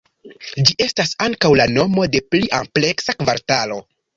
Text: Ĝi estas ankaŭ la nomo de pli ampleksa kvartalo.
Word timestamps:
Ĝi 0.69 0.75
estas 0.85 1.13
ankaŭ 1.27 1.51
la 1.63 1.67
nomo 1.75 2.07
de 2.15 2.23
pli 2.33 2.51
ampleksa 2.63 3.17
kvartalo. 3.21 3.79